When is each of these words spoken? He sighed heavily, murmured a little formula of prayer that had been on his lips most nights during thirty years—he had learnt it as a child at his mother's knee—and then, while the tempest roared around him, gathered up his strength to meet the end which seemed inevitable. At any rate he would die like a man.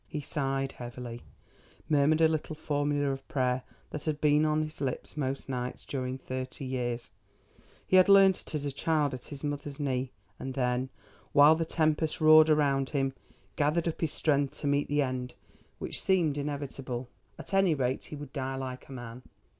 He 0.07 0.19
sighed 0.19 0.71
heavily, 0.71 1.21
murmured 1.87 2.21
a 2.21 2.27
little 2.27 2.55
formula 2.55 3.11
of 3.11 3.27
prayer 3.27 3.61
that 3.91 4.05
had 4.05 4.19
been 4.19 4.45
on 4.45 4.63
his 4.63 4.81
lips 4.81 5.15
most 5.15 5.47
nights 5.47 5.85
during 5.85 6.17
thirty 6.17 6.65
years—he 6.65 7.95
had 7.95 8.09
learnt 8.09 8.41
it 8.41 8.55
as 8.55 8.65
a 8.65 8.71
child 8.71 9.13
at 9.13 9.25
his 9.25 9.43
mother's 9.43 9.79
knee—and 9.79 10.55
then, 10.55 10.89
while 11.33 11.53
the 11.53 11.65
tempest 11.65 12.19
roared 12.19 12.49
around 12.49 12.89
him, 12.89 13.13
gathered 13.55 13.87
up 13.87 14.01
his 14.01 14.11
strength 14.11 14.59
to 14.61 14.65
meet 14.65 14.87
the 14.87 15.03
end 15.03 15.35
which 15.77 16.01
seemed 16.01 16.35
inevitable. 16.35 17.07
At 17.37 17.53
any 17.53 17.75
rate 17.75 18.05
he 18.05 18.15
would 18.15 18.33
die 18.33 18.55
like 18.55 18.87
a 18.89 18.93
man. 18.93 19.21